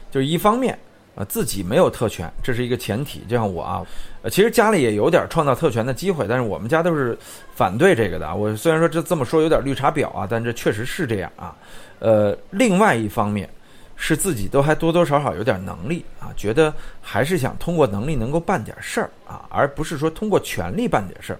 [0.09, 0.77] 就是一方面
[1.15, 3.21] 啊自己没有特权，这是一个前提。
[3.27, 3.85] 就像我啊，
[4.21, 7.17] 呃，其实家里也有点创造特权的机会，但是我们家都是
[7.53, 8.33] 反对这个的。
[8.33, 11.55] 我虽然说这这么说有点绿茶婊啊，但这确实是这样啊。
[11.99, 13.49] 呃，另外一方面，
[13.97, 21.39] 是自己都还多多少少有点能力啊，觉得还是想通过能力能够办点事儿啊，而不是说通过权力办点事儿。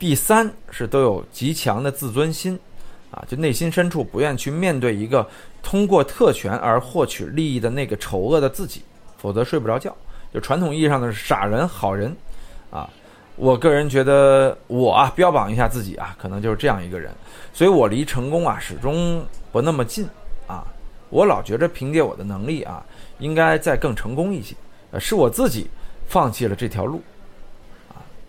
[0.00, 2.58] 第三是都有极强的自尊心，
[3.12, 5.24] 啊，就内心深处不愿去面对一个
[5.62, 8.82] 通过特权而获取利益的那个丑恶的自己，
[9.18, 9.94] 否则睡不着觉。
[10.32, 12.16] 就传统意义上的傻人好人，
[12.70, 12.88] 啊，
[13.36, 17.12] 我个人觉得我啊标榜一下自己啊，可能就是这样一个人，
[17.52, 19.22] 所以我离成功啊始终
[19.52, 20.08] 不那么近
[20.46, 20.64] 啊。
[21.10, 22.82] 我老觉着凭借我的能力啊，
[23.18, 24.56] 应该再更成功一些，
[24.90, 25.68] 呃，是我自己
[26.06, 27.02] 放弃了这条路。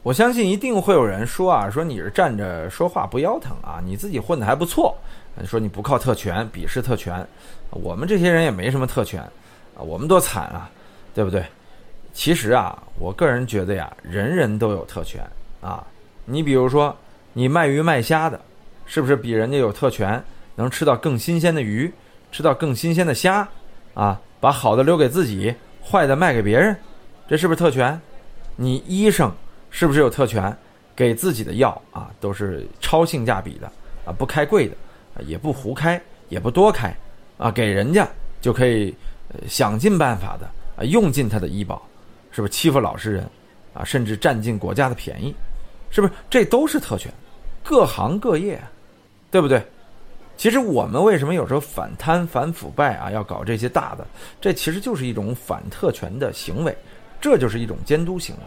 [0.04, 4.94] 我相信一定会有人说啊，说你是站着说话不腰疼啊，你自己混得还不错，
[5.46, 7.26] 说你不靠特权，鄙视特权，
[7.70, 9.22] 我们这些人也没什么特权
[9.76, 10.70] 啊，我们多惨啊，
[11.16, 11.46] 对不对？
[12.12, 15.26] 其实啊，我个人觉得呀，人人都有特权
[15.62, 15.82] 啊。
[16.26, 16.94] 你比如说，
[17.32, 18.38] 你卖鱼卖虾的，
[18.86, 20.22] 是不是比人家有特权，
[20.56, 21.90] 能吃到更新鲜的鱼，
[22.30, 23.48] 吃到更新鲜的虾
[23.94, 24.20] 啊？
[24.42, 26.76] 把好的留给自己，坏的卖给别人，
[27.26, 28.00] 这是不是特权？
[28.58, 29.32] 你医生。
[29.74, 30.56] 是不是有特权？
[30.96, 33.66] 给自己的药啊，都是超性价比的
[34.06, 34.76] 啊，不开贵的，
[35.26, 36.96] 也不胡开，也不多开
[37.40, 38.08] 啊，给人家
[38.40, 38.94] 就可以
[39.48, 40.46] 想尽办法的
[40.78, 41.82] 啊，用尽他的医保，
[42.30, 43.28] 是不是欺负老实人
[43.74, 43.84] 啊？
[43.84, 45.34] 甚至占尽国家的便宜，
[45.90, 46.14] 是不是？
[46.30, 47.12] 这都是特权，
[47.64, 48.62] 各行各业，
[49.32, 49.66] 对不对？
[50.38, 54.06] 其实我们为什么有时候反贪反腐败啊，要搞这些大的？
[54.40, 56.78] 这其实就是一种反特权的行为，
[57.20, 58.42] 这就是一种监督行为。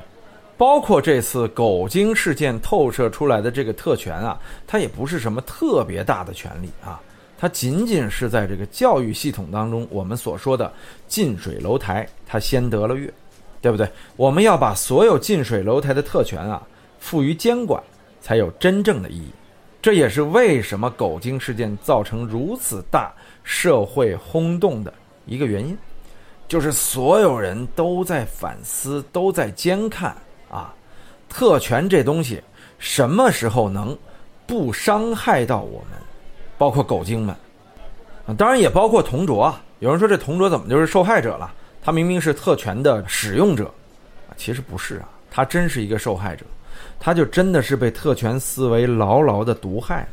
[0.58, 6.98] 包括这次狗精事件透射出来的这个特权啊，它也不是什么特别大的权利啊，
[7.38, 10.72] 它仅仅是在这个教育系统当中我们所说的
[11.06, 13.12] 近水楼台，它先得了月，
[13.60, 13.86] 对不对？
[14.16, 16.62] 我们要把所有近水楼台的特权啊
[16.98, 17.82] 赋予监管，
[18.22, 19.28] 才有真正的意义。
[19.82, 23.14] 这也是为什么狗精事件造成如此大
[23.44, 24.92] 社会轰动的
[25.26, 25.76] 一个原因，
[26.48, 30.16] 就是所有人都在反思，都在监看。
[30.50, 30.74] 啊，
[31.28, 32.42] 特权这东西
[32.78, 33.96] 什么时候能
[34.46, 35.98] 不伤害到我们？
[36.58, 37.34] 包括狗精们
[38.26, 39.62] 啊，当然也包括同卓啊。
[39.80, 41.52] 有人说这同卓怎么就是受害者了？
[41.82, 43.66] 他明明是特权的使用者
[44.28, 46.46] 啊，其实不是啊，他真是一个受害者，
[46.98, 50.08] 他就真的是被特权思维牢牢的毒害了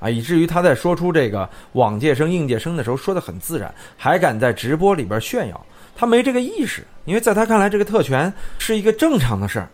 [0.00, 5.66] 啊，以至于他在说出这个往届生、应届生的时候说的很自然，还敢在直播里边炫耀。
[5.96, 9.68] 他没这个意识，因为在他看来，这个特权是一个正常的事儿，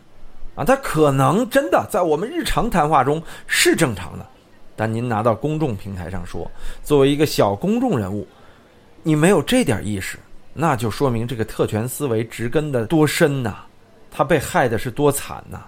[0.56, 4.26] 啊，他可能真的在我们日常谈话中是正常的，
[4.74, 6.50] 但您拿到公众平台上说，
[6.82, 8.26] 作为一个小公众人物，
[9.04, 10.18] 你没有这点意识，
[10.52, 13.58] 那就说明这个特权思维植根的多深呐，
[14.10, 15.60] 他被害的是多惨呐，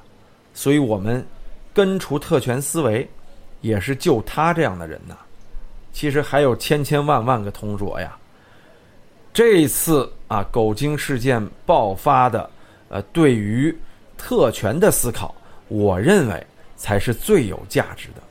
[0.53, 1.25] 所以我们
[1.73, 3.09] 根除特权思维，
[3.61, 5.17] 也是救他这样的人呐。
[5.93, 8.18] 其实还有千千万万个同卓呀。
[9.33, 12.51] 这次啊，狗精事件爆发的，
[12.89, 13.77] 呃，对于
[14.17, 15.35] 特权的思考，
[15.69, 18.23] 我认为才是最有价值的。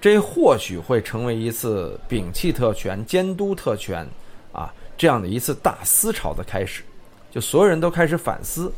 [0.00, 4.06] 这或许会成为一次摒弃特权、监督特权
[4.52, 6.82] 啊这样的一次大思潮的开始。
[7.30, 8.72] 就所有人都开始反思，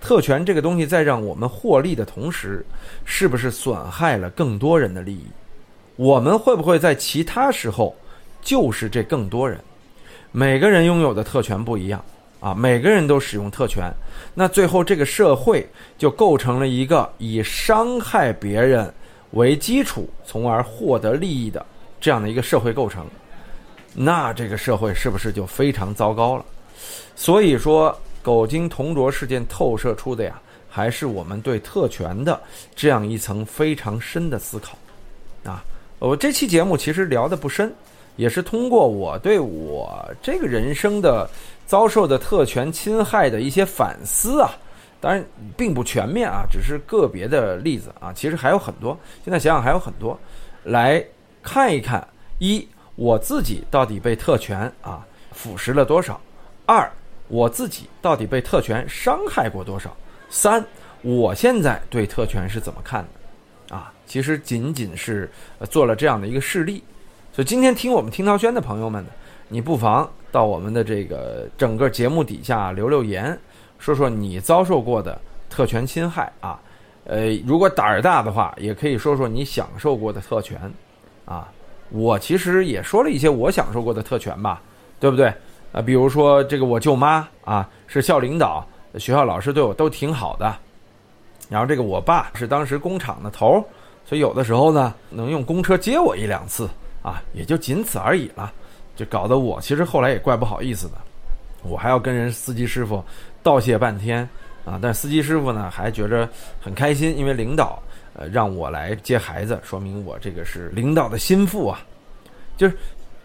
[0.00, 2.64] 特权这个东西在让我们获利的同时，
[3.04, 5.26] 是不是损害了更多人的利益？
[5.96, 7.94] 我们会不会在其他时候
[8.42, 9.60] 就是这更多人？
[10.36, 12.04] 每个人拥有的特权不一样
[12.40, 13.88] 啊，每个人都使用特权，
[14.34, 15.64] 那最后这个社会
[15.96, 18.92] 就构成了一个以伤害别人
[19.30, 21.64] 为基础，从而获得利益的
[22.00, 23.06] 这样的一个社会构成，
[23.94, 26.44] 那这个社会是不是就非常糟糕了？
[27.14, 32.42] 所以说，狗精同卓事件透射出的呀，还是我们对特权的
[32.74, 34.76] 这样一层非常深的思考
[35.44, 35.64] 啊。
[36.00, 37.72] 我这期节目其实聊的不深。
[38.16, 41.28] 也是通过我对我这个人生的
[41.66, 44.50] 遭受的特权侵害的一些反思啊，
[45.00, 45.24] 当然
[45.56, 48.96] 并不全面啊，只是个别的例子啊，其实还有很多。
[49.24, 50.18] 现在想想还有很多，
[50.62, 51.04] 来
[51.42, 52.06] 看一看：
[52.38, 56.14] 一，我自己到底被特权啊腐蚀了多少；
[56.66, 56.90] 二，
[57.28, 59.90] 我自己到底被特权伤害过多少；
[60.30, 60.64] 三，
[61.02, 63.76] 我现在对特权是怎么看的？
[63.76, 65.28] 啊，其实仅仅是
[65.68, 66.82] 做了这样的一个事例。
[67.34, 69.10] 所以今天听我们听涛轩的朋友们呢，
[69.48, 73.36] 你不妨到我们的这个整个节目底下留留言，
[73.76, 75.20] 说说你遭受过的
[75.50, 76.60] 特权侵害啊。
[77.06, 80.72] 呃，如果胆儿大的话，也可以说说你享受过的特权
[81.24, 81.48] 啊。
[81.90, 84.62] 我其实也说了一些我享受过的特权吧，
[85.00, 85.26] 对不对？
[85.72, 88.64] 啊，比如说这个我舅妈啊是校领导，
[88.94, 90.56] 学校老师对我都挺好的。
[91.48, 93.54] 然后这个我爸是当时工厂的头，
[94.04, 96.70] 所以有的时候呢能用公车接我一两次。
[97.04, 98.50] 啊，也就仅此而已了，
[98.96, 100.94] 就搞得我其实后来也怪不好意思的，
[101.62, 103.04] 我还要跟人司机师傅
[103.42, 104.26] 道谢半天
[104.64, 104.78] 啊。
[104.80, 106.26] 但司机师傅呢还觉着
[106.60, 107.82] 很开心，因为领导
[108.14, 111.84] 呃让我来接孩子，说明我这个是领导的心腹啊
[112.56, 112.74] 就是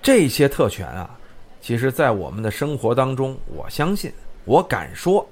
[0.01, 1.17] 这些特权啊，
[1.61, 4.11] 其实，在我们的生活当中，我相信，
[4.45, 5.25] 我敢说，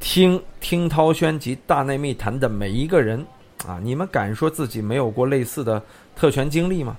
[0.00, 3.24] 听听涛轩及大内密谈的每一个人
[3.66, 5.82] 啊，你们敢说自己没有过类似的
[6.14, 6.96] 特权经历吗？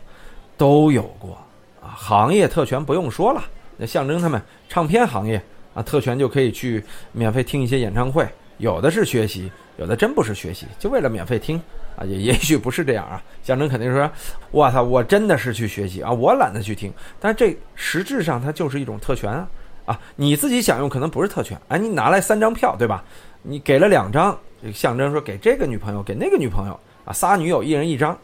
[0.58, 1.38] 都有过
[1.82, 3.44] 啊，行业特权不用说了，
[3.78, 5.42] 那象征他们唱片行业
[5.74, 8.28] 啊，特权就可以去免费听一些演唱会，
[8.58, 11.62] 有的是学习，有的真不是学习，就为了免费听。
[11.98, 13.20] 啊，也 也许不是这样啊。
[13.42, 14.08] 象征肯定说
[14.52, 19.50] ：“我操，我真的是去学习啊，我懒得去听。”但这实质上它就是一种特权啊！
[19.88, 23.04] 啊，你自己享用可能不是特权，哎，你拿来三张票，对吧？
[23.42, 24.38] 你给了两张，
[24.72, 28.16] 象征说给这个女朋友，给那个女朋友啊，仨女友一人一张，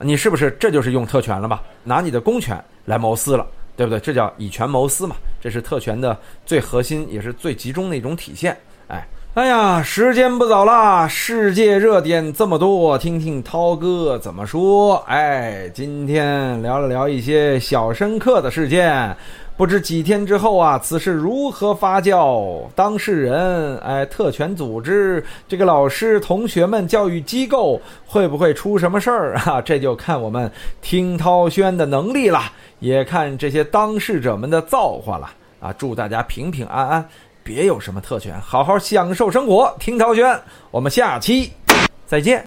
[0.00, 1.62] 你是不是这就是用特权了吧？
[1.84, 3.98] 拿你的公权来谋私了，对不对？
[4.00, 8.56] 这叫以权谋私嘛，这是特权的最核心也是最集中的一种体现，
[8.88, 9.06] 哎。
[9.34, 14.96] 哎呀，时间不早了，世界热点这么多，听听涛哥怎么说。
[15.06, 19.14] 哎，今天聊了聊一些小深刻的事件，
[19.56, 22.60] 不知几天之后啊，此事如何发酵？
[22.74, 29.60] 当事人，哎，特权组织，这个老师、同学们、教育机构会不会出什么事儿 啊？
[29.62, 30.50] 这就看我们
[30.82, 32.42] 听涛轩的能力了，
[32.80, 35.72] 也看这些当事者们的造化了啊！
[35.78, 37.08] 祝大家平平安安。
[37.42, 39.74] 别有什么特权，好好享受生活。
[39.78, 40.38] 听涛轩，
[40.70, 41.50] 我们下期
[42.04, 42.44] 再见。